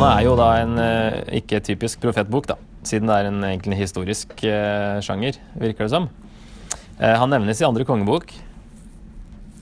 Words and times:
Jonah 0.00 0.16
er 0.16 0.24
jo 0.24 0.30
da 0.32 0.44
en 0.56 0.78
eh, 0.80 1.16
ikke 1.42 1.58
typisk 1.60 2.00
profetbok, 2.00 2.46
da, 2.48 2.54
siden 2.88 3.10
det 3.10 3.18
er 3.20 3.26
en 3.28 3.42
egentlig 3.44 3.76
historisk 3.82 4.30
eh, 4.48 4.96
sjanger, 5.04 5.36
virker 5.60 5.84
det 5.84 5.92
som. 5.92 6.06
Eh, 6.96 7.18
han 7.20 7.28
nevnes 7.28 7.60
i 7.60 7.66
andre 7.68 7.84
kongebok, 7.84 8.32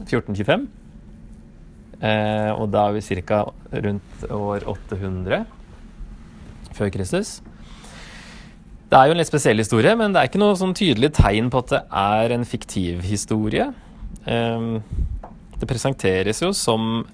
1425. 0.00 0.66
Eh, 2.00 2.50
og 2.50 2.66
da 2.74 2.88
er 2.88 2.98
vi 2.98 3.22
ca. 3.22 3.44
rundt 3.86 4.26
år 4.26 4.66
800 4.74 5.44
før 6.74 6.90
Kristus. 6.98 7.36
Det 8.90 8.98
er 8.98 9.06
jo 9.06 9.14
en 9.14 9.22
litt 9.22 9.30
spesiell 9.30 9.62
historie, 9.62 9.94
men 9.94 10.10
det 10.10 10.18
er 10.18 10.32
ikke 10.32 10.42
noe 10.42 10.58
sånn 10.58 10.74
tydelig 10.74 11.14
tegn 11.14 11.46
på 11.46 11.62
at 11.62 11.76
det 11.76 11.84
er 12.08 12.34
en 12.34 12.48
fiktiv 12.56 13.06
historie. 13.06 13.70
Det 14.26 15.70
presenteres 15.70 16.42
jo 16.42 16.50
som 16.50 17.04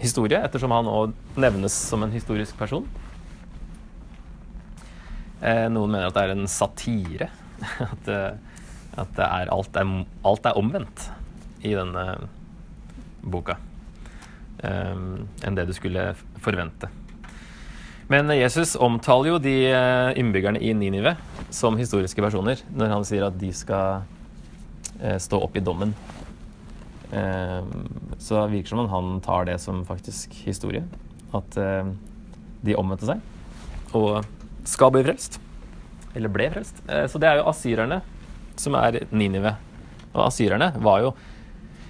historie, 0.00 0.40
ettersom 0.44 0.74
han 0.74 0.88
òg 0.90 1.14
nevnes 1.40 1.74
som 1.90 2.04
en 2.04 2.14
historisk 2.14 2.56
person. 2.58 2.86
Eh, 5.40 5.66
noen 5.72 5.92
mener 5.92 6.08
at 6.08 6.16
det 6.16 6.26
er 6.26 6.34
en 6.36 6.48
satire. 6.50 7.30
At, 7.86 8.08
at 9.00 9.12
det 9.16 9.24
er, 9.24 9.48
alt, 9.52 9.76
er, 9.76 9.92
alt 10.28 10.46
er 10.48 10.58
omvendt 10.60 11.06
i 11.64 11.72
denne 11.76 12.04
boka 13.24 13.56
eh, 14.62 14.94
enn 14.96 15.58
det 15.58 15.66
du 15.68 15.74
skulle 15.76 16.10
forvente. 16.42 16.90
Men 18.12 18.30
Jesus 18.30 18.76
omtaler 18.78 19.32
jo 19.32 19.38
de 19.42 19.54
eh, 19.72 20.12
innbyggerne 20.20 20.62
i 20.62 20.72
Ninive 20.78 21.16
som 21.50 21.78
historiske 21.78 22.22
personer 22.22 22.60
når 22.70 22.92
han 22.94 23.06
sier 23.08 23.26
at 23.26 23.38
de 23.40 23.50
skal 23.56 24.04
eh, 25.00 25.18
stå 25.22 25.40
opp 25.42 25.58
i 25.58 25.64
dommen. 25.64 25.94
Ehm, 27.12 27.86
så 28.18 28.42
det 28.42 28.56
virker 28.56 28.74
som 28.74 28.82
om 28.84 28.90
han 28.90 29.20
tar 29.24 29.46
det 29.46 29.58
som 29.62 29.84
faktisk 29.86 30.34
historie. 30.46 30.84
At 31.36 31.58
ehm, 31.60 31.94
de 32.66 32.76
omvendte 32.78 33.08
seg 33.08 33.94
og 33.96 34.26
skal 34.66 34.92
bli 34.94 35.04
frelst. 35.06 35.38
Eller 36.16 36.32
ble 36.32 36.50
frelst. 36.52 36.82
Eh, 36.88 37.06
så 37.10 37.20
det 37.22 37.30
er 37.30 37.40
jo 37.40 37.48
asyrerne 37.50 38.00
som 38.58 38.76
er 38.78 39.04
Ninive. 39.12 39.54
Og 40.14 40.26
asyrerne 40.26 40.72
var 40.82 41.04
jo 41.04 41.16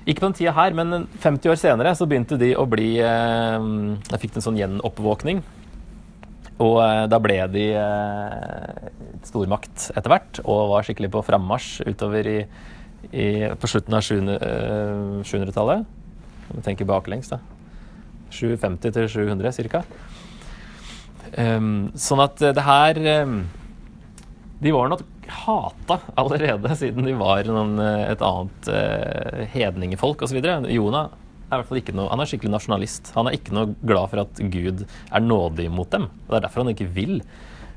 ikke 0.07 0.23
på 0.23 0.29
den 0.29 0.37
tida 0.39 0.53
her, 0.55 0.75
men 0.77 1.09
50 1.19 1.51
år 1.51 1.59
senere 1.59 1.95
så 1.99 2.07
begynte 2.07 2.39
de 2.39 2.53
å 2.55 2.63
bli 2.71 2.93
Jeg 3.01 3.63
Da 4.07 4.19
fikk 4.23 4.37
en 4.37 4.45
sånn 4.45 4.59
gjenoppvåkning. 4.59 5.43
Og 6.63 6.79
eh, 6.81 7.05
da 7.11 7.19
ble 7.21 7.37
de 7.53 7.67
eh, 7.77 8.87
stormakt 9.27 9.91
etter 9.93 10.13
hvert, 10.13 10.41
og 10.45 10.71
var 10.73 10.87
skikkelig 10.87 11.11
på 11.13 11.25
frammarsj 11.27 11.85
utover 11.91 12.31
i 12.31 12.39
i, 13.13 13.29
på 13.59 13.71
slutten 13.71 13.97
av 13.97 14.05
700-tallet. 14.07 15.87
Om 16.47 16.59
vi 16.59 16.65
tenker 16.67 16.89
baklengs, 16.89 17.31
da. 17.33 17.41
750 18.31 18.95
til 18.97 19.11
700 19.11 19.53
ca. 19.71 19.83
Um, 21.37 21.91
sånn 21.99 22.23
at 22.23 22.39
det 22.39 22.63
her 22.63 22.99
um, 23.27 23.41
De 24.63 24.71
var 24.73 24.89
nok 24.89 25.03
hata 25.27 25.99
allerede 26.17 26.71
siden 26.79 27.07
de 27.09 27.17
var 27.19 27.49
noen, 27.51 27.75
eh, 27.83 28.13
et 28.13 28.23
annet 28.23 28.69
uh, 28.71 29.41
hedningefolk 29.51 30.23
osv. 30.23 30.39
Jonah 30.71 31.11
er 31.11 31.57
i 31.57 31.59
hvert 31.59 31.69
fall 31.69 31.81
ikke 31.81 31.95
noe, 31.95 32.07
han 32.11 32.23
er 32.23 32.31
skikkelig 32.31 32.53
nasjonalist. 32.55 33.11
Han 33.19 33.29
er 33.29 33.37
ikke 33.39 33.55
noe 33.55 33.75
glad 33.83 34.11
for 34.13 34.23
at 34.23 34.41
Gud 34.55 34.85
er 34.87 35.23
nådig 35.27 35.67
mot 35.75 35.91
dem. 35.93 36.09
Det 36.27 36.39
er 36.39 36.47
derfor 36.47 36.65
han 36.65 36.73
ikke 36.73 36.89
vil 36.95 37.19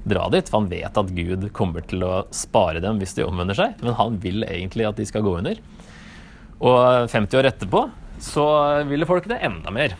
dra 0.08 0.28
dit, 0.31 0.47
for 0.50 0.61
han 0.61 0.69
vet 0.72 1.00
at 1.02 1.16
Gud 1.16 1.50
kommer 1.55 1.83
til 1.86 2.05
å 2.08 2.14
spare 2.36 2.81
dem 2.83 3.02
hvis 3.02 3.16
de 3.17 3.25
omvender 3.28 3.58
seg, 3.58 3.80
men 3.83 3.97
han 3.97 4.19
vil 4.23 4.45
egentlig 4.47 4.88
at 4.88 5.00
de 5.00 5.08
skal 5.09 5.25
gå 5.25 5.36
under. 5.41 5.59
Og 6.59 7.09
50 7.12 7.40
år 7.40 7.50
etterpå 7.51 7.85
så 8.19 8.46
ville 8.88 9.07
folk 9.07 9.28
det 9.31 9.40
enda 9.47 9.72
mer. 9.72 9.96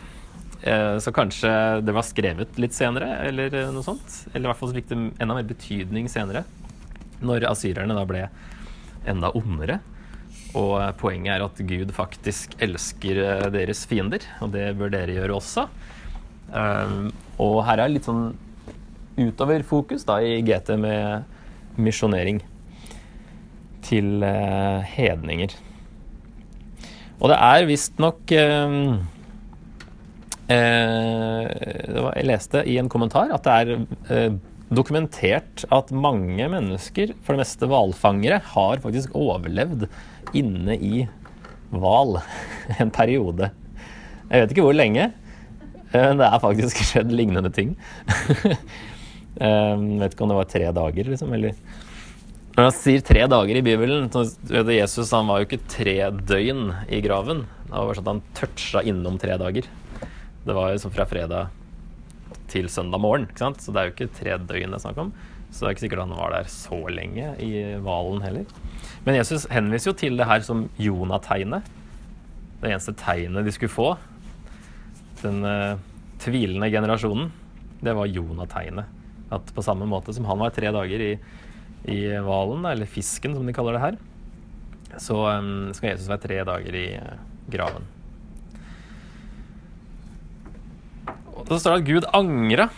Eh, 0.62 0.96
så 1.00 1.12
kanskje 1.12 1.50
det 1.84 1.94
var 1.96 2.04
skrevet 2.04 2.58
litt 2.60 2.76
senere, 2.76 3.14
eller 3.28 3.54
noe 3.72 3.84
sånt. 3.84 4.24
Eller 4.32 4.44
i 4.44 4.50
hvert 4.50 4.60
fall 4.60 4.72
så 4.72 4.76
fikk 4.76 4.90
det 4.90 4.98
enda 5.00 5.36
mer 5.36 5.48
betydning 5.48 6.10
senere, 6.12 6.44
når 7.24 7.48
asyrerne 7.48 7.96
da 7.96 8.04
ble 8.08 8.26
enda 9.08 9.32
ondere. 9.36 9.80
Og 10.58 10.76
poenget 11.00 11.36
er 11.36 11.44
at 11.44 11.62
Gud 11.62 11.94
faktisk 11.96 12.56
elsker 12.62 13.22
eh, 13.24 13.48
deres 13.54 13.86
fiender, 13.88 14.24
og 14.44 14.52
det 14.56 14.72
bør 14.78 14.92
dere 14.92 15.16
gjøre 15.16 15.38
også. 15.38 15.68
Um, 16.50 17.12
og 17.38 17.60
her 17.62 17.78
er 17.78 17.92
litt 17.92 18.08
sånn 18.08 18.32
utover 19.18 19.64
fokus 19.66 20.06
da, 20.08 20.20
i 20.22 20.40
GT 20.46 20.76
med 20.80 21.80
misjonering 21.80 22.40
til 23.86 24.22
eh, 24.26 24.86
hedninger. 24.94 25.56
Og 27.20 27.28
det 27.32 27.36
er 27.36 27.66
visstnok 27.68 28.32
eh, 28.32 28.76
eh, 30.48 31.48
Jeg 32.16 32.28
leste 32.28 32.64
i 32.64 32.78
en 32.80 32.90
kommentar 32.92 33.32
at 33.34 33.46
det 33.46 33.56
er 33.58 33.72
eh, 34.14 34.38
dokumentert 34.70 35.64
at 35.74 35.90
mange 35.90 36.46
mennesker, 36.48 37.14
for 37.24 37.34
det 37.34 37.42
meste 37.42 37.68
hvalfangere, 37.68 38.40
har 38.52 38.82
faktisk 38.84 39.16
overlevd 39.18 39.88
inne 40.38 40.76
i 40.78 41.06
hval 41.74 42.20
en 42.82 42.92
periode. 42.94 43.50
Jeg 44.30 44.44
vet 44.44 44.54
ikke 44.54 44.68
hvor 44.68 44.78
lenge, 44.78 45.10
men 45.90 46.22
det 46.22 46.28
er 46.28 46.42
faktisk 46.42 46.80
skjedd 46.88 47.12
lignende 47.12 47.52
ting. 47.52 47.74
Um, 49.40 49.94
vet 50.02 50.12
ikke 50.12 50.26
om 50.26 50.32
det 50.34 50.36
var 50.36 50.50
tre 50.52 50.66
dager, 50.76 51.06
liksom. 51.08 51.32
Eller 51.32 51.54
Når 52.56 52.66
han 52.66 52.74
sier 52.76 53.04
tre 53.06 53.22
dager 53.30 53.56
i 53.56 53.64
Bibelen 53.64 54.10
så 54.12 54.26
Jesus 54.68 55.14
han 55.16 55.30
var 55.30 55.40
jo 55.40 55.48
ikke 55.48 55.62
tre 55.70 55.96
døgn 56.12 56.74
i 56.92 57.00
graven. 57.04 57.46
Det 57.64 57.72
var 57.72 57.88
bare 57.88 57.96
sånn 57.96 58.08
at 58.08 58.12
han 58.12 58.22
toucha 58.36 58.84
innom 58.84 59.16
tre 59.22 59.38
dager. 59.40 59.70
Det 60.44 60.56
var 60.56 60.74
jo 60.74 60.82
sånn 60.82 60.92
fra 60.92 61.08
fredag 61.08 61.56
til 62.50 62.68
søndag 62.72 63.00
morgen, 63.00 63.28
ikke 63.30 63.44
sant? 63.44 63.62
så 63.62 63.72
det 63.72 63.80
er 63.80 63.88
jo 63.88 63.94
ikke 63.94 64.14
tre 64.18 64.36
døgn 64.42 64.74
det 64.74 64.80
er 64.80 64.84
snakk 64.84 65.00
om. 65.06 65.12
Så 65.50 65.64
det 65.64 65.68
er 65.68 65.74
ikke 65.74 65.84
sikkert 65.86 66.04
han 66.04 66.14
var 66.18 66.34
der 66.34 66.50
så 66.50 66.78
lenge 66.92 67.32
i 67.42 67.50
hvalen 67.82 68.22
heller. 68.22 68.54
Men 69.06 69.16
Jesus 69.18 69.48
henviser 69.50 69.90
jo 69.90 69.98
til 69.98 70.20
det 70.20 70.28
her 70.28 70.44
som 70.46 70.66
Jonah-tegnet. 70.78 71.66
Det 72.60 72.70
eneste 72.70 72.94
tegnet 73.00 73.46
de 73.46 73.54
skulle 73.54 73.72
få. 73.72 73.88
Den 75.24 75.42
uh, 75.46 75.80
tvilende 76.22 76.70
generasjonen. 76.70 77.30
Det 77.80 77.96
var 77.96 78.10
Jonah-tegnet. 78.12 78.99
At 79.30 79.54
på 79.54 79.62
samme 79.62 79.86
måte 79.86 80.14
som 80.16 80.26
han 80.26 80.40
var 80.42 80.54
tre 80.54 80.70
dager 80.74 81.04
i, 81.04 81.12
i 81.90 82.00
hvalen, 82.18 82.66
eller 82.66 82.90
fisken 82.90 83.36
som 83.36 83.46
de 83.46 83.54
kaller 83.54 83.78
det 83.78 83.84
her, 83.84 83.98
så 84.98 85.16
um, 85.38 85.70
skal 85.76 85.92
Jesus 85.92 86.10
være 86.10 86.24
tre 86.24 86.38
dager 86.46 86.76
i 86.76 86.86
uh, 86.98 87.18
graven. 87.50 87.86
Og 91.40 91.52
så 91.54 91.60
står 91.62 91.76
det 91.76 91.80
at 91.80 91.88
Gud 91.88 92.08
angra. 92.16 92.68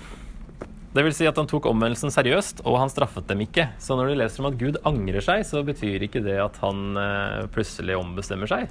Det 0.93 1.03
vil 1.07 1.15
si 1.17 1.27
at 1.27 1.39
han 1.41 1.49
tok 1.49 1.71
omvendelsen 1.71 2.13
seriøst, 2.13 2.61
og 2.69 2.77
han 2.83 2.93
straffet 2.93 3.27
dem 3.31 3.41
ikke. 3.47 3.71
Så 3.81 3.97
når 3.97 4.11
du 4.11 4.19
leser 4.21 4.45
om 4.45 4.51
at 4.51 4.59
Gud 4.61 4.77
angrer 4.89 5.25
seg, 5.25 5.47
så 5.49 5.65
betyr 5.65 6.05
ikke 6.05 6.23
det 6.25 6.37
at 6.43 6.61
han 6.63 6.93
uh, 7.01 7.49
plutselig 7.53 7.97
ombestemmer 7.97 8.51
seg. 8.51 8.69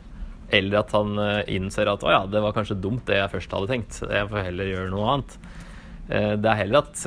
Eller 0.53 0.83
at 0.83 0.93
han 0.93 1.17
uh, 1.17 1.41
innser 1.49 1.89
at 1.89 2.05
å 2.05 2.13
ja, 2.13 2.21
det 2.29 2.43
var 2.45 2.53
kanskje 2.53 2.77
dumt 2.77 3.07
det 3.09 3.17
jeg 3.17 3.33
først 3.33 3.57
hadde 3.57 3.71
tenkt. 3.73 4.03
Jeg 4.05 4.29
får 4.29 4.47
heller 4.51 4.69
gjøre 4.69 4.93
noe 4.93 5.15
annet. 5.15 5.41
Det 6.11 6.49
er 6.49 6.57
heller 6.59 6.81
at 6.81 7.01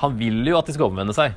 han 0.00 0.14
vil 0.18 0.44
jo 0.48 0.58
at 0.58 0.68
de 0.68 0.74
skal 0.76 0.88
omvende 0.88 1.14
seg. 1.16 1.34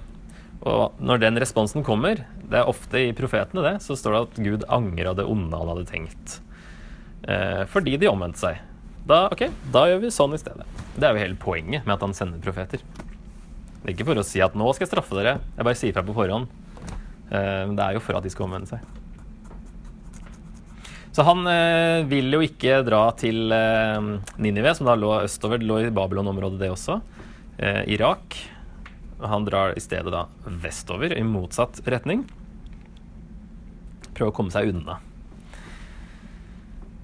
Og 0.65 0.95
når 1.03 1.21
den 1.21 1.39
responsen 1.41 1.83
kommer, 1.85 2.23
det 2.45 2.57
er 2.57 2.69
ofte 2.69 3.01
i 3.09 3.13
profetene 3.15 3.63
det, 3.65 3.75
så 3.85 3.97
står 3.97 4.15
det 4.15 4.21
at 4.23 4.39
Gud 4.47 4.65
angra 4.71 5.13
det 5.17 5.27
onde 5.29 5.59
han 5.59 5.71
hadde 5.73 5.87
tenkt. 5.89 6.39
Eh, 7.27 7.63
fordi 7.69 7.97
de 8.01 8.09
omvendte 8.09 8.41
seg. 8.41 8.61
Da, 9.05 9.27
ok, 9.33 9.47
da 9.73 9.85
gjør 9.91 10.01
vi 10.01 10.13
sånn 10.13 10.33
i 10.33 10.41
stedet. 10.41 10.65
Det 10.95 11.05
er 11.05 11.13
jo 11.13 11.21
hele 11.21 11.37
poenget 11.37 11.85
med 11.85 11.97
at 11.97 12.05
han 12.05 12.15
sender 12.17 12.41
profeter. 12.41 12.81
Det 12.81 13.91
er 13.91 13.93
ikke 13.93 14.07
for 14.07 14.17
å 14.17 14.25
si 14.25 14.41
at 14.41 14.55
'nå 14.57 14.65
skal 14.73 14.87
jeg 14.87 14.93
straffe 14.95 15.13
dere', 15.13 15.39
jeg 15.57 15.65
bare 15.65 15.77
sier 15.77 15.93
fra 15.93 16.01
på 16.01 16.15
forhånd. 16.17 16.47
Eh, 17.29 17.65
det 17.69 17.83
er 17.83 17.93
jo 17.93 18.01
for 18.01 18.17
at 18.17 18.23
de 18.25 18.33
skal 18.33 18.47
omvende 18.47 18.69
seg. 18.69 18.79
Så 21.13 21.23
han 21.23 21.45
eh, 21.47 22.01
vil 22.09 22.33
jo 22.33 22.41
ikke 22.41 22.81
dra 22.83 23.11
til 23.13 23.53
eh, 23.53 24.01
Ninive, 24.41 24.73
som 24.75 24.89
da 24.89 24.97
lå 24.97 25.21
østover, 25.21 25.61
det 25.61 25.69
lå 25.69 25.85
i 25.85 25.93
Babylon-området 25.93 26.59
det 26.59 26.73
også 26.73 27.01
eh, 27.57 27.83
Irak. 27.95 28.37
Han 29.21 29.45
drar 29.47 29.75
i 29.77 29.83
stedet 29.83 30.11
da 30.13 30.25
vestover, 30.45 31.13
i 31.15 31.23
motsatt 31.23 31.81
retning. 31.87 32.25
Prøver 34.15 34.31
å 34.31 34.35
komme 34.35 34.53
seg 34.53 34.71
unna. 34.73 34.99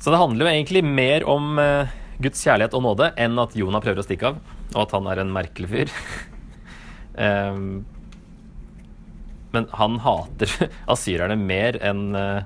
Så 0.01 0.09
det 0.09 0.19
handler 0.21 0.47
jo 0.47 0.51
egentlig 0.51 0.83
mer 0.85 1.25
om 1.29 1.59
eh, 1.61 1.91
Guds 2.21 2.41
kjærlighet 2.43 2.75
og 2.77 2.85
nåde 2.87 3.11
enn 3.21 3.39
at 3.41 3.55
Jonah 3.57 3.83
prøver 3.83 4.01
å 4.01 4.05
stikke 4.05 4.31
av, 4.33 4.39
og 4.73 4.83
at 4.85 4.95
han 4.97 5.09
er 5.11 5.21
en 5.21 5.33
merkelig 5.33 5.71
fyr. 5.71 5.95
eh, 7.25 7.65
men 9.51 9.67
han 9.75 9.99
hater 9.99 10.51
asyrerne 10.93 11.35
mer 11.39 11.77
enn 11.83 12.11
uh, 12.15 12.41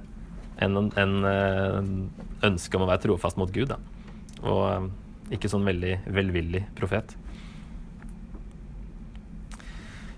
enn 0.63 0.78
en, 0.80 0.88
en, 0.98 1.16
uh, 1.28 2.48
ønsket 2.48 2.78
om 2.78 2.86
å 2.86 2.90
være 2.90 3.04
trofast 3.04 3.40
mot 3.40 3.52
Gud. 3.52 3.74
Da. 3.74 3.78
Og 4.46 4.62
uh, 4.63 4.88
ikke 5.36 5.52
sånn 5.52 5.68
veldig 5.68 5.98
velvillig 6.16 6.63
profet. 6.78 7.16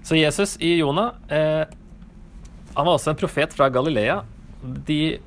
Så 0.08 0.16
Jesus 0.16 0.56
i 0.64 0.78
Jonah 0.78 1.12
eh, 1.28 1.68
Han 2.76 2.86
var 2.86 2.94
også 2.94 3.12
en 3.12 3.20
profet 3.20 3.52
fra 3.52 3.68
Galilea. 3.74 4.22
De 4.88 5.18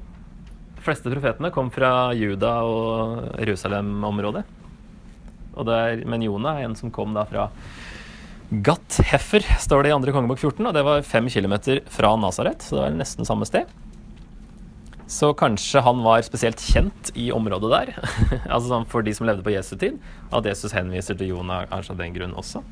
fleste 0.80 1.10
profetene 1.12 1.50
kom 1.52 1.68
fra 1.74 2.14
Juda 2.16 2.54
og 2.64 3.26
Jerusalem-området. 3.42 4.46
Er, 5.60 6.00
men 6.08 6.24
Jonah 6.24 6.62
er 6.62 6.68
en 6.70 6.76
som 6.78 6.92
kom 6.94 7.12
da 7.12 7.26
fra 7.28 7.50
Gat 8.64 8.96
Heffer, 9.10 9.44
står 9.60 9.84
det 9.84 9.90
i 9.90 9.94
andre 9.94 10.14
kongebok 10.14 10.40
14, 10.40 10.70
og 10.70 10.72
det 10.74 10.84
var 10.86 11.04
fem 11.06 11.28
kilometer 11.30 11.82
fra 11.92 12.14
Nasaret, 12.18 12.64
så 12.64 12.78
det 12.78 12.82
var 12.82 12.96
nesten 12.96 13.28
samme 13.28 13.46
sted. 13.46 13.68
Så 15.10 15.34
kanskje 15.38 15.82
han 15.84 16.00
var 16.06 16.24
spesielt 16.26 16.62
kjent 16.62 17.12
i 17.18 17.28
området 17.34 17.70
der, 17.74 17.92
altså 18.54 18.72
sånn 18.72 18.88
for 18.90 19.04
de 19.06 19.14
som 19.14 19.28
levde 19.28 19.44
på 19.46 19.52
Jesu 19.52 19.76
tid, 19.76 20.00
at 20.32 20.48
Jesus 20.48 20.74
henviser 20.74 21.18
til 21.20 21.34
Jonah 21.34 21.68
kanskje 21.70 21.94
av 21.94 22.02
den 22.02 22.16
grunn 22.16 22.34
også. 22.40 22.64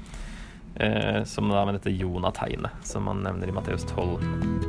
Eh, 0.75 1.25
som 1.25 1.49
da 1.49 1.65
med 1.65 1.75
dette 1.75 1.91
Jonah-tegnet, 1.91 2.71
som 2.83 3.05
man 3.05 3.23
nevner 3.23 3.49
i 3.49 3.53
Matteus 3.53 3.85
12. 3.85 4.68